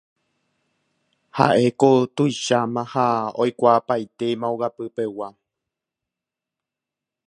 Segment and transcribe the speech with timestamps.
[1.39, 3.05] Ha'éko tuicháma ha
[3.45, 5.29] oikuaapaitéma ogapypegua.